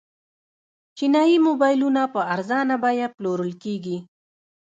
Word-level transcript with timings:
چینايي 0.97 1.37
موبایلونه 1.47 2.01
په 2.13 2.19
ارزانه 2.33 2.75
بیه 2.83 3.07
پلورل 3.15 3.51
کیږي. 3.63 3.97